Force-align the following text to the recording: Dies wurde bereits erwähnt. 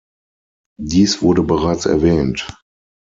Dies 0.81 1.21
wurde 1.21 1.43
bereits 1.43 1.85
erwähnt. 1.85 2.47